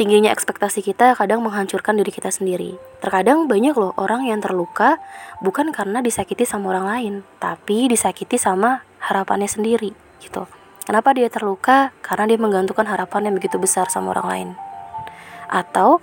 tingginya 0.00 0.32
ekspektasi 0.32 0.80
kita 0.80 1.12
kadang 1.12 1.44
menghancurkan 1.44 1.92
diri 2.00 2.08
kita 2.08 2.32
sendiri. 2.32 2.80
Terkadang 3.04 3.44
banyak 3.52 3.76
loh 3.76 3.92
orang 4.00 4.24
yang 4.24 4.40
terluka 4.40 4.96
bukan 5.44 5.76
karena 5.76 6.00
disakiti 6.00 6.48
sama 6.48 6.72
orang 6.72 6.86
lain, 6.88 7.14
tapi 7.36 7.84
disakiti 7.84 8.40
sama 8.40 8.80
harapannya 8.96 9.44
sendiri 9.44 9.92
gitu. 10.24 10.48
Kenapa 10.88 11.12
dia 11.12 11.28
terluka? 11.28 11.92
Karena 12.00 12.24
dia 12.32 12.40
menggantungkan 12.40 12.88
harapan 12.88 13.28
yang 13.28 13.34
begitu 13.36 13.60
besar 13.60 13.92
sama 13.92 14.16
orang 14.16 14.26
lain. 14.32 14.48
Atau 15.52 16.00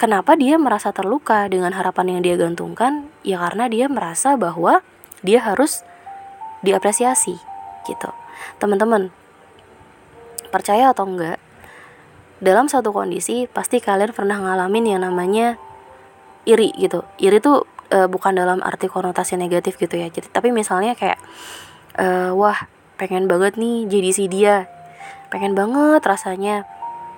kenapa 0.00 0.40
dia 0.40 0.56
merasa 0.56 0.96
terluka 0.96 1.44
dengan 1.52 1.76
harapan 1.76 2.16
yang 2.16 2.20
dia 2.24 2.40
gantungkan? 2.40 3.12
Ya 3.28 3.44
karena 3.44 3.68
dia 3.68 3.92
merasa 3.92 4.40
bahwa 4.40 4.80
dia 5.20 5.44
harus 5.44 5.84
diapresiasi 6.64 7.36
gitu. 7.84 8.08
Teman-teman, 8.56 9.12
percaya 10.48 10.96
atau 10.96 11.04
enggak, 11.04 11.36
dalam 12.42 12.66
satu 12.66 12.90
kondisi 12.90 13.46
pasti 13.46 13.78
kalian 13.78 14.10
pernah 14.10 14.40
ngalamin 14.40 14.96
yang 14.96 15.02
namanya 15.06 15.58
iri 16.48 16.74
gitu. 16.76 17.06
Iri 17.18 17.38
tuh 17.38 17.66
e, 17.90 18.06
bukan 18.10 18.34
dalam 18.34 18.60
arti 18.60 18.90
konotasi 18.90 19.38
negatif 19.38 19.78
gitu 19.78 19.94
ya. 19.94 20.10
Jadi 20.10 20.30
tapi 20.30 20.50
misalnya 20.50 20.98
kayak 20.98 21.18
e, 21.98 22.32
wah 22.34 22.66
pengen 22.98 23.26
banget 23.30 23.58
nih 23.58 23.86
jadi 23.86 24.10
si 24.10 24.24
dia. 24.26 24.66
Pengen 25.30 25.58
banget 25.58 26.02
rasanya 26.06 26.66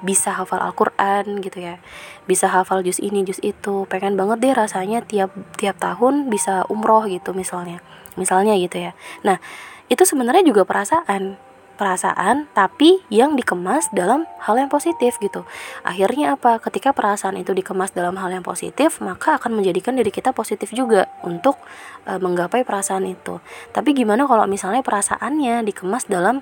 bisa 0.05 0.37
hafal 0.37 0.61
Al-Quran 0.61 1.41
gitu 1.41 1.59
ya. 1.61 1.81
Bisa 2.29 2.53
hafal 2.53 2.85
juz 2.85 3.01
ini 3.01 3.25
juz 3.25 3.41
itu. 3.41 3.89
Pengen 3.89 4.15
banget 4.15 4.41
deh 4.45 4.55
rasanya 4.57 5.01
tiap 5.05 5.33
tiap 5.57 5.77
tahun 5.81 6.29
bisa 6.29 6.69
umroh 6.69 7.09
gitu 7.09 7.33
misalnya. 7.33 7.81
Misalnya 8.17 8.57
gitu 8.57 8.81
ya. 8.81 8.93
Nah 9.25 9.41
itu 9.87 10.03
sebenarnya 10.03 10.43
juga 10.43 10.67
perasaan 10.67 11.39
perasaan 11.77 12.49
tapi 12.57 13.05
yang 13.13 13.37
dikemas 13.37 13.93
dalam 13.93 14.25
hal 14.41 14.57
yang 14.57 14.73
positif 14.73 15.21
gitu. 15.21 15.45
Akhirnya 15.85 16.35
apa? 16.35 16.59
Ketika 16.59 16.97
perasaan 16.97 17.37
itu 17.37 17.53
dikemas 17.53 17.93
dalam 17.93 18.17
hal 18.17 18.33
yang 18.33 18.43
positif, 18.43 18.99
maka 19.05 19.37
akan 19.37 19.61
menjadikan 19.61 19.95
diri 19.95 20.09
kita 20.09 20.33
positif 20.33 20.73
juga 20.73 21.07
untuk 21.23 21.61
e, 22.09 22.17
menggapai 22.17 22.65
perasaan 22.65 23.05
itu. 23.05 23.39
Tapi 23.77 23.93
gimana 23.93 24.25
kalau 24.25 24.49
misalnya 24.49 24.81
perasaannya 24.81 25.63
dikemas 25.69 26.09
dalam 26.09 26.41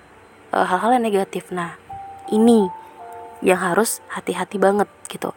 e, 0.54 0.58
hal-hal 0.62 0.94
yang 0.96 1.04
negatif? 1.04 1.50
Nah, 1.50 1.74
ini 2.30 2.70
yang 3.42 3.58
harus 3.58 4.00
hati-hati 4.14 4.56
banget 4.56 4.86
gitu. 5.10 5.34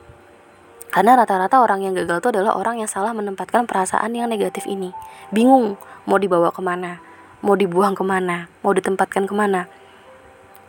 Karena 0.94 1.16
rata-rata 1.18 1.58
orang 1.64 1.82
yang 1.82 1.96
gagal 1.96 2.20
itu 2.22 2.28
adalah 2.30 2.54
orang 2.54 2.84
yang 2.84 2.90
salah 2.92 3.16
menempatkan 3.16 3.64
perasaan 3.64 4.12
yang 4.12 4.28
negatif 4.28 4.68
ini. 4.68 4.92
Bingung 5.32 5.80
mau 6.04 6.20
dibawa 6.20 6.52
ke 6.52 6.60
mana 6.60 7.13
mau 7.44 7.60
dibuang 7.60 7.92
ke 7.92 8.00
mana 8.00 8.48
mau 8.64 8.72
ditempatkan 8.72 9.28
ke 9.28 9.34
mana. 9.36 9.68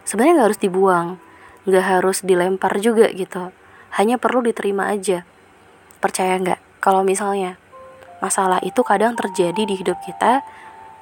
Sebenarnya 0.04 0.44
nggak 0.44 0.48
harus 0.52 0.62
dibuang 0.62 1.08
nggak 1.66 1.86
harus 1.98 2.22
dilempar 2.22 2.78
juga 2.78 3.10
gitu. 3.10 3.50
Hanya 3.98 4.22
perlu 4.22 4.46
diterima 4.46 4.92
aja. 4.92 5.26
Percaya 5.98 6.38
nggak? 6.38 6.84
Kalau 6.84 7.02
misalnya 7.02 7.58
masalah 8.22 8.62
itu 8.62 8.84
kadang 8.86 9.18
terjadi 9.18 9.66
di 9.66 9.76
hidup 9.80 9.98
kita 10.06 10.46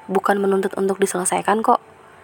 bukan 0.07 0.39
menuntut 0.39 0.71
untuk 0.75 0.99
diselesaikan 0.99 1.63
kok 1.63 1.79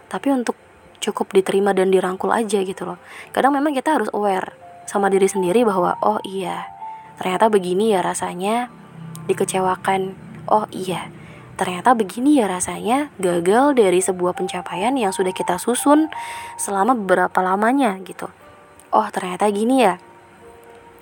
tapi 0.09 0.33
untuk 0.33 0.57
cukup 0.99 1.31
diterima 1.31 1.71
dan 1.71 1.91
dirangkul 1.91 2.31
aja 2.31 2.59
gitu 2.63 2.83
loh. 2.87 2.99
Kadang 3.31 3.55
memang 3.55 3.75
kita 3.75 3.95
harus 3.95 4.11
aware 4.11 4.55
sama 4.87 5.11
diri 5.11 5.27
sendiri 5.29 5.63
bahwa 5.67 5.95
oh 6.01 6.19
iya 6.25 6.65
ternyata 7.19 7.51
begini 7.51 7.91
ya 7.91 7.99
rasanya 7.99 8.71
dikecewakan. 9.27 10.15
Oh 10.49 10.65
iya 10.71 11.11
ternyata 11.59 11.91
begini 11.91 12.39
ya 12.39 12.47
rasanya 12.47 13.11
gagal 13.19 13.75
dari 13.75 13.99
sebuah 13.99 14.31
pencapaian 14.31 14.95
yang 14.95 15.11
sudah 15.11 15.35
kita 15.35 15.59
susun 15.59 16.07
selama 16.55 16.95
beberapa 16.95 17.43
lamanya 17.43 17.99
gitu. 18.07 18.31
Oh, 18.95 19.03
ternyata 19.11 19.51
gini 19.51 19.83
ya. 19.83 19.99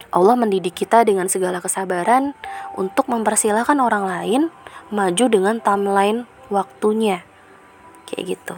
Allah 0.10 0.34
mendidik 0.34 0.74
kita 0.74 1.06
dengan 1.06 1.30
segala 1.30 1.62
kesabaran 1.62 2.34
untuk 2.74 3.06
mempersilahkan 3.06 3.78
orang 3.78 4.10
lain 4.10 4.42
maju 4.90 5.26
dengan 5.30 5.62
timeline 5.62 6.26
waktunya. 6.50 7.22
Kayak 8.10 8.24
gitu. 8.34 8.56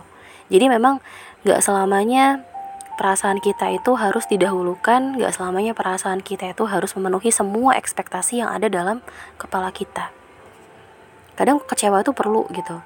Jadi 0.56 0.72
memang 0.72 1.04
gak 1.44 1.60
selamanya 1.60 2.48
perasaan 2.96 3.44
kita 3.44 3.76
itu 3.76 4.00
harus 4.00 4.24
didahulukan, 4.32 5.20
gak 5.20 5.36
selamanya 5.36 5.76
perasaan 5.76 6.24
kita 6.24 6.56
itu 6.56 6.64
harus 6.64 6.96
memenuhi 6.96 7.28
semua 7.28 7.76
ekspektasi 7.76 8.40
yang 8.40 8.56
ada 8.56 8.72
dalam 8.72 9.04
kepala 9.36 9.76
kita 9.76 10.16
kadang 11.40 11.64
kecewa 11.64 12.04
itu 12.04 12.12
perlu 12.12 12.44
gitu. 12.52 12.84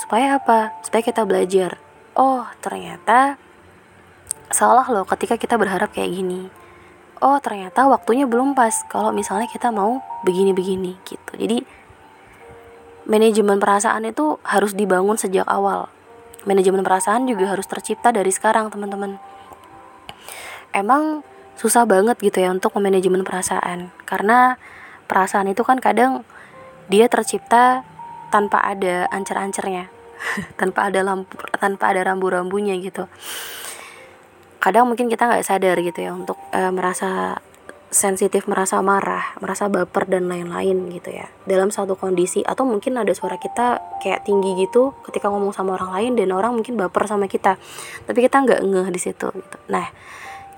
Supaya 0.00 0.40
apa? 0.40 0.72
Supaya 0.80 1.04
kita 1.04 1.28
belajar. 1.28 1.76
Oh 2.16 2.48
ternyata 2.64 3.36
salah 4.48 4.88
loh 4.88 5.04
ketika 5.04 5.36
kita 5.36 5.60
berharap 5.60 5.92
kayak 5.92 6.16
gini. 6.16 6.48
Oh 7.20 7.36
ternyata 7.44 7.84
waktunya 7.84 8.24
belum 8.24 8.56
pas 8.56 8.72
kalau 8.88 9.12
misalnya 9.12 9.44
kita 9.52 9.68
mau 9.68 10.00
begini-begini 10.24 10.96
gitu. 11.04 11.32
Jadi 11.36 11.60
manajemen 13.04 13.60
perasaan 13.60 14.08
itu 14.08 14.40
harus 14.48 14.72
dibangun 14.72 15.20
sejak 15.20 15.44
awal. 15.44 15.92
Manajemen 16.48 16.80
perasaan 16.80 17.28
juga 17.28 17.52
harus 17.52 17.68
tercipta 17.68 18.16
dari 18.16 18.32
sekarang 18.32 18.72
teman-teman. 18.72 19.20
Emang 20.72 21.20
susah 21.60 21.84
banget 21.84 22.16
gitu 22.24 22.40
ya 22.40 22.48
untuk 22.48 22.72
manajemen 22.80 23.20
perasaan. 23.20 23.92
Karena 24.08 24.56
perasaan 25.04 25.52
itu 25.52 25.60
kan 25.60 25.76
kadang 25.76 26.24
dia 26.88 27.04
tercipta 27.12 27.84
tanpa 28.30 28.62
ada 28.62 29.10
ancer-ancernya 29.10 29.90
tanpa 30.60 30.88
ada 30.88 31.00
lampu 31.04 31.36
tanpa 31.58 31.92
ada 31.92 32.06
rambu-rambunya 32.06 32.76
gitu. 32.80 33.08
Kadang 34.60 34.92
mungkin 34.92 35.08
kita 35.08 35.24
nggak 35.24 35.44
sadar 35.44 35.76
gitu 35.80 36.04
ya 36.04 36.12
untuk 36.12 36.36
e, 36.52 36.60
merasa 36.68 37.40
sensitif 37.90 38.46
merasa 38.46 38.78
marah 38.86 39.34
merasa 39.42 39.66
baper 39.66 40.06
dan 40.06 40.30
lain-lain 40.30 40.92
gitu 40.94 41.10
ya. 41.10 41.26
Dalam 41.48 41.72
satu 41.74 41.96
kondisi 41.96 42.44
atau 42.44 42.62
mungkin 42.68 43.00
ada 43.00 43.10
suara 43.16 43.40
kita 43.40 43.98
kayak 44.04 44.28
tinggi 44.28 44.54
gitu 44.62 44.94
ketika 45.08 45.32
ngomong 45.32 45.50
sama 45.50 45.74
orang 45.74 45.90
lain 45.96 46.12
dan 46.14 46.30
orang 46.30 46.54
mungkin 46.54 46.76
baper 46.76 47.08
sama 47.08 47.26
kita. 47.26 47.56
Tapi 48.04 48.18
kita 48.20 48.44
nggak 48.44 48.60
ngeh 48.62 48.88
di 48.92 49.00
situ 49.00 49.26
gitu. 49.32 49.56
Nah 49.72 49.88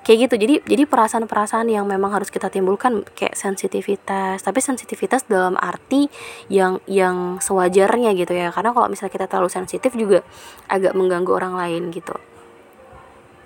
kayak 0.03 0.29
gitu. 0.29 0.35
Jadi 0.39 0.55
jadi 0.67 0.83
perasaan-perasaan 0.87 1.71
yang 1.71 1.87
memang 1.87 2.13
harus 2.15 2.29
kita 2.29 2.51
timbulkan 2.51 3.07
kayak 3.15 3.39
sensitivitas. 3.39 4.43
Tapi 4.43 4.59
sensitivitas 4.59 5.27
dalam 5.27 5.55
arti 5.59 6.11
yang 6.51 6.83
yang 6.91 7.39
sewajarnya 7.39 8.15
gitu 8.19 8.35
ya. 8.35 8.51
Karena 8.51 8.75
kalau 8.75 8.91
misalnya 8.91 9.15
kita 9.15 9.27
terlalu 9.31 9.51
sensitif 9.51 9.95
juga 9.95 10.27
agak 10.67 10.93
mengganggu 10.99 11.31
orang 11.33 11.55
lain 11.57 11.95
gitu. 11.95 12.15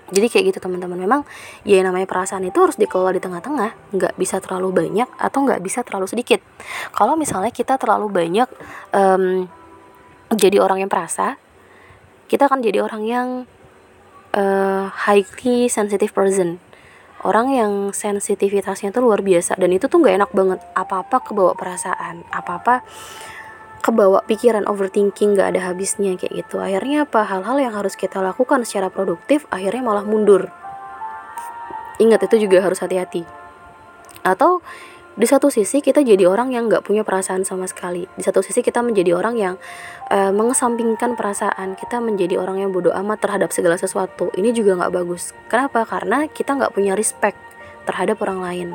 Jadi 0.07 0.27
kayak 0.31 0.45
gitu 0.55 0.59
teman-teman. 0.63 0.97
Memang 0.97 1.21
ya 1.67 1.83
yang 1.83 1.91
namanya 1.91 2.07
perasaan 2.07 2.47
itu 2.47 2.57
harus 2.57 2.79
dikelola 2.79 3.13
di 3.13 3.21
tengah-tengah. 3.21 3.93
Nggak 3.93 4.13
bisa 4.15 4.39
terlalu 4.39 4.73
banyak 4.73 5.09
atau 5.19 5.39
nggak 5.43 5.61
bisa 5.61 5.83
terlalu 5.83 6.07
sedikit. 6.09 6.39
Kalau 6.95 7.19
misalnya 7.19 7.51
kita 7.51 7.75
terlalu 7.75 8.07
banyak 8.09 8.47
um, 8.95 9.45
jadi 10.31 10.59
orang 10.59 10.83
yang 10.83 10.91
perasa 10.91 11.39
kita 12.27 12.51
akan 12.51 12.59
jadi 12.59 12.83
orang 12.83 13.03
yang 13.07 13.27
uh, 14.37 14.93
highly 14.93 15.65
sensitive 15.67 16.13
person. 16.13 16.61
Orang 17.25 17.49
yang 17.49 17.89
sensitivitasnya 17.91 18.93
tuh 18.93 19.01
luar 19.01 19.25
biasa 19.25 19.57
dan 19.57 19.73
itu 19.73 19.89
tuh 19.89 19.97
nggak 19.97 20.15
enak 20.21 20.31
banget. 20.31 20.59
Apa-apa 20.77 21.17
kebawa 21.25 21.57
perasaan 21.57 22.21
apa-apa 22.29 22.85
kebawa 23.81 24.21
pikiran 24.27 24.69
overthinking 24.69 25.33
nggak 25.33 25.57
ada 25.57 25.73
habisnya 25.73 26.13
kayak 26.13 26.45
gitu. 26.45 26.61
Akhirnya 26.61 27.09
apa? 27.09 27.25
Hal-hal 27.25 27.57
yang 27.57 27.73
harus 27.73 27.97
kita 27.97 28.21
lakukan 28.21 28.61
secara 28.63 28.93
produktif 28.93 29.49
akhirnya 29.49 29.81
malah 29.81 30.05
mundur. 30.05 30.53
Ingat 31.97 32.29
itu 32.29 32.45
juga 32.45 32.61
harus 32.61 32.77
hati-hati. 32.77 33.25
Atau 34.21 34.61
di 35.17 35.25
satu 35.25 35.49
sisi 35.49 35.81
kita 35.81 36.05
jadi 36.05 36.29
orang 36.29 36.53
yang 36.53 36.69
nggak 36.69 36.85
punya 36.85 37.01
perasaan 37.01 37.41
sama 37.41 37.65
sekali. 37.65 38.05
Di 38.13 38.21
satu 38.21 38.45
sisi 38.45 38.61
kita 38.61 38.85
menjadi 38.85 39.17
orang 39.17 39.33
yang 39.33 39.55
uh, 40.13 40.29
mengesampingkan 40.29 41.17
perasaan. 41.17 41.73
Kita 41.73 41.97
menjadi 41.97 42.37
orang 42.37 42.61
yang 42.61 42.69
bodoh 42.69 42.93
amat 42.93 43.25
terhadap 43.25 43.49
segala 43.49 43.81
sesuatu. 43.81 44.29
Ini 44.37 44.53
juga 44.53 44.77
nggak 44.77 44.93
bagus. 44.93 45.33
Kenapa? 45.49 45.89
Karena 45.89 46.29
kita 46.29 46.53
nggak 46.53 46.69
punya 46.77 46.93
respect 46.93 47.41
terhadap 47.89 48.21
orang 48.21 48.45
lain. 48.45 48.67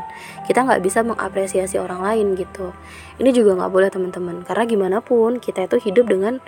Kita 0.51 0.67
nggak 0.67 0.83
bisa 0.83 1.07
mengapresiasi 1.07 1.79
orang 1.79 2.03
lain 2.03 2.35
gitu. 2.35 2.75
Ini 3.23 3.31
juga 3.31 3.63
nggak 3.63 3.71
boleh 3.71 3.89
teman-teman. 3.95 4.43
Karena 4.43 4.65
gimana 4.67 4.99
pun 4.99 5.39
kita 5.39 5.71
itu 5.71 5.79
hidup 5.79 6.11
dengan 6.11 6.43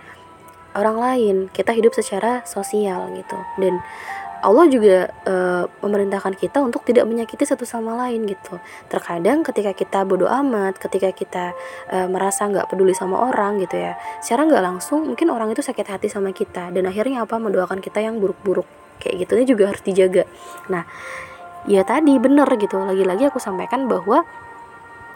orang 0.75 0.99
lain. 0.99 1.37
Kita 1.55 1.71
hidup 1.71 1.95
secara 1.95 2.43
sosial 2.43 3.15
gitu. 3.15 3.39
Dan 3.63 3.79
Allah 4.45 4.69
juga 4.69 5.09
e, 5.25 5.35
memerintahkan 5.81 6.37
kita 6.37 6.61
untuk 6.61 6.85
tidak 6.85 7.09
menyakiti 7.09 7.49
satu 7.49 7.65
sama 7.65 7.97
lain 7.97 8.29
gitu. 8.29 8.61
Terkadang 8.93 9.41
ketika 9.41 9.73
kita 9.73 10.05
bodoh 10.05 10.29
amat, 10.29 10.77
ketika 10.77 11.09
kita 11.17 11.57
e, 11.89 12.05
merasa 12.05 12.45
nggak 12.45 12.69
peduli 12.69 12.93
sama 12.93 13.25
orang 13.25 13.57
gitu 13.65 13.81
ya, 13.81 13.97
secara 14.21 14.45
nggak 14.45 14.61
langsung 14.61 15.09
mungkin 15.09 15.33
orang 15.33 15.49
itu 15.49 15.65
sakit 15.65 15.89
hati 15.89 16.13
sama 16.13 16.37
kita 16.37 16.69
dan 16.77 16.85
akhirnya 16.85 17.25
apa 17.25 17.41
mendoakan 17.41 17.81
kita 17.81 18.05
yang 18.05 18.21
buruk-buruk 18.21 18.69
kayak 19.01 19.25
gitu 19.25 19.33
ini 19.41 19.47
juga 19.49 19.65
harus 19.73 19.81
dijaga. 19.81 20.29
Nah, 20.69 20.85
ya 21.65 21.81
tadi 21.89 22.13
bener 22.21 22.47
gitu. 22.61 22.77
Lagi-lagi 22.85 23.33
aku 23.33 23.41
sampaikan 23.41 23.89
bahwa 23.89 24.29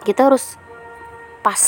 kita 0.09 0.25
harus 0.25 0.57
pas, 1.45 1.61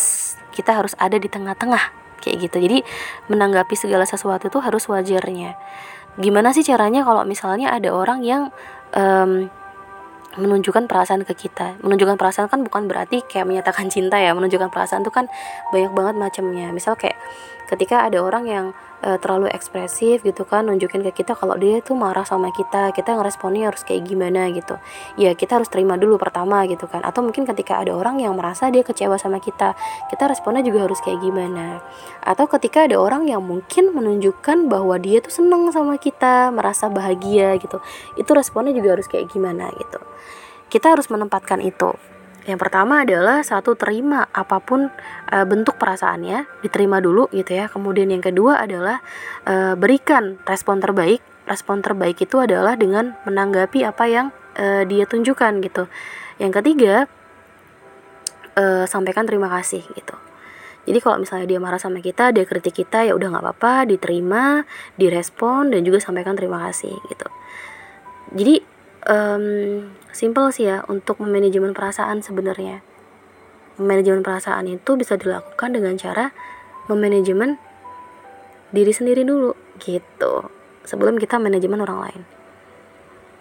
kita 0.50 0.82
harus 0.82 0.98
ada 0.98 1.22
di 1.22 1.30
tengah-tengah 1.30 1.94
kayak 2.26 2.50
gitu. 2.50 2.58
Jadi 2.58 2.82
menanggapi 3.30 3.78
segala 3.78 4.10
sesuatu 4.10 4.50
itu 4.50 4.58
harus 4.58 4.90
wajarnya 4.90 5.54
gimana 6.20 6.52
sih 6.52 6.66
caranya 6.66 7.08
kalau 7.08 7.24
misalnya 7.24 7.72
ada 7.72 7.94
orang 7.96 8.20
yang 8.26 8.52
um, 8.92 9.48
menunjukkan 10.40 10.88
perasaan 10.88 11.28
ke 11.28 11.36
kita? 11.36 11.80
Menunjukkan 11.84 12.16
perasaan 12.16 12.48
kan 12.48 12.64
bukan 12.64 12.88
berarti 12.88 13.24
kayak 13.28 13.48
menyatakan 13.48 13.92
cinta 13.92 14.20
ya 14.20 14.32
menunjukkan 14.32 14.72
perasaan 14.72 15.04
itu 15.04 15.12
kan 15.12 15.28
banyak 15.76 15.92
banget 15.92 16.16
macamnya. 16.16 16.72
Misal 16.72 16.96
kayak 16.96 17.20
ketika 17.72 18.04
ada 18.04 18.20
orang 18.20 18.44
yang 18.52 18.66
uh, 19.00 19.16
terlalu 19.16 19.48
ekspresif 19.56 20.22
gitu 20.28 20.44
kan 20.44 20.68
nunjukin 20.68 21.02
ke 21.08 21.24
kita 21.24 21.40
kalau 21.40 21.56
dia 21.56 21.80
tuh 21.80 21.96
marah 21.96 22.28
sama 22.28 22.52
kita 22.52 22.92
kita 22.92 23.16
ngeresponnya 23.16 23.72
harus 23.72 23.88
kayak 23.88 24.04
gimana 24.04 24.52
gitu. 24.52 24.76
Ya 25.16 25.32
kita 25.32 25.64
harus 25.64 25.72
terima 25.72 25.96
dulu 25.96 26.20
pertama 26.20 26.68
gitu 26.68 26.86
kan. 26.92 27.02
Atau 27.08 27.24
mungkin 27.24 27.48
ketika 27.48 27.80
ada 27.80 27.96
orang 27.96 28.20
yang 28.20 28.36
merasa 28.36 28.68
dia 28.68 28.84
kecewa 28.84 29.16
sama 29.16 29.40
kita 29.40 29.74
kita 30.12 30.24
responnya 30.28 30.62
juga 30.68 30.84
harus 30.86 31.00
kayak 31.00 31.24
gimana. 31.24 31.80
Atau 32.22 32.52
ketika 32.52 32.86
ada 32.86 33.00
orang 33.00 33.32
yang 33.32 33.42
mungkin 33.42 33.96
menunjukkan 33.96 34.68
bahwa 34.68 35.00
dia 35.00 35.24
tuh 35.24 35.32
seneng 35.32 35.72
sama 35.72 35.96
kita 35.96 36.52
merasa 36.52 36.92
bahagia 36.92 37.56
gitu 37.58 37.80
itu 38.20 38.32
responnya 38.36 38.76
juga 38.76 39.00
harus 39.00 39.08
kayak 39.08 39.32
gimana 39.32 39.72
gitu. 39.80 40.00
Kita 40.68 40.96
harus 40.96 41.08
menempatkan 41.08 41.60
itu 41.64 41.96
yang 42.50 42.58
pertama 42.58 43.06
adalah 43.06 43.46
satu 43.46 43.78
terima 43.78 44.26
apa 44.34 44.58
pun 44.58 44.90
e, 45.30 45.38
bentuk 45.46 45.78
perasaannya, 45.78 46.66
diterima 46.66 46.98
dulu 46.98 47.30
gitu 47.30 47.54
ya. 47.54 47.70
Kemudian 47.70 48.10
yang 48.10 48.26
kedua 48.26 48.66
adalah 48.66 48.98
e, 49.46 49.78
berikan 49.78 50.42
respon 50.50 50.82
terbaik. 50.82 51.22
Respon 51.46 51.86
terbaik 51.86 52.18
itu 52.18 52.42
adalah 52.42 52.74
dengan 52.74 53.14
menanggapi 53.30 53.86
apa 53.86 54.06
yang 54.10 54.28
e, 54.58 54.90
dia 54.90 55.06
tunjukkan 55.06 55.62
gitu. 55.62 55.86
Yang 56.42 56.52
ketiga 56.62 56.96
e, 58.58 58.90
sampaikan 58.90 59.30
terima 59.30 59.46
kasih 59.54 59.86
gitu. 59.94 60.18
Jadi 60.82 60.98
kalau 60.98 61.22
misalnya 61.22 61.46
dia 61.46 61.62
marah 61.62 61.78
sama 61.78 62.02
kita, 62.02 62.34
dia 62.34 62.42
kritik 62.42 62.74
kita, 62.74 63.06
ya 63.06 63.14
udah 63.14 63.38
nggak 63.38 63.46
apa-apa, 63.46 63.86
diterima, 63.86 64.66
direspon 64.98 65.70
dan 65.70 65.86
juga 65.86 66.02
sampaikan 66.02 66.34
terima 66.34 66.58
kasih 66.66 66.98
gitu. 67.06 67.28
Jadi 68.34 68.56
um, 69.06 69.46
simple 70.12 70.52
sih 70.52 70.68
ya 70.68 70.84
untuk 70.88 71.20
memanajemen 71.24 71.76
perasaan 71.76 72.24
sebenarnya. 72.24 72.84
Manajemen 73.80 74.22
perasaan 74.22 74.68
itu 74.68 75.00
bisa 75.00 75.16
dilakukan 75.16 75.74
dengan 75.74 75.96
cara 75.96 76.36
memanajemen 76.92 77.58
diri 78.76 78.92
sendiri 78.92 79.24
dulu 79.24 79.56
gitu. 79.80 80.52
Sebelum 80.86 81.18
kita 81.18 81.40
manajemen 81.40 81.82
orang 81.82 82.00
lain 82.10 82.41